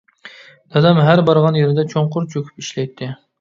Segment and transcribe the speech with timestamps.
[0.77, 3.13] دادام ھەر بارغان يېرىدە چوڭقۇر چۆكۈپ ئىشلەيتتى.